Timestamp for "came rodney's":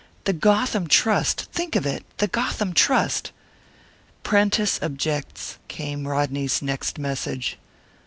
5.67-6.59